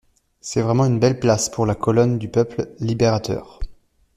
C'est 0.39 0.63
vraiment 0.63 0.85
une 0.87 0.97
belle 0.97 1.19
place 1.19 1.47
pour 1.47 1.67
la 1.67 1.75
colonne 1.75 2.17
du 2.17 2.27
peuple 2.27 2.73
libérateur! 2.79 3.59